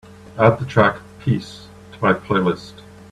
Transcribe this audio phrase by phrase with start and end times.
[0.39, 2.81] Add the track peace to my playlist